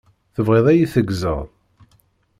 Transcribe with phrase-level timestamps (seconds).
[0.35, 1.39] Tebɣiḍ ad yi-teggzeḍ?